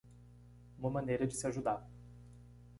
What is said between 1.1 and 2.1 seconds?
de se ajudar